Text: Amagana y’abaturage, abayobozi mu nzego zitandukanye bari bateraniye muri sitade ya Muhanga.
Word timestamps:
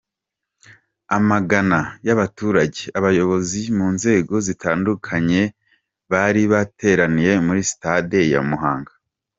Amagana 1.17 1.79
y’abaturage, 2.07 2.79
abayobozi 2.97 3.61
mu 3.77 3.87
nzego 3.95 4.33
zitandukanye 4.47 5.41
bari 6.11 6.41
bateraniye 6.53 7.31
muri 7.45 7.61
sitade 7.69 8.19
ya 8.33 8.41
Muhanga. 8.49 8.93